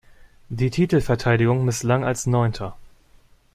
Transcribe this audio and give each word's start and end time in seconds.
Die 0.49 0.71
Titelverteidigung 0.71 1.63
misslang 1.63 2.03
als 2.03 2.25
Neunter. 2.25 2.75